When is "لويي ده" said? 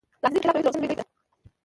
0.87-1.03